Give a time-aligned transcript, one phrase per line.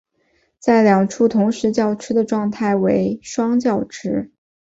[0.57, 4.31] 在两处同时叫吃的状态为双叫吃。